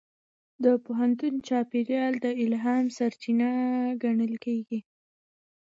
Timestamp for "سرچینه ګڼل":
2.97-4.33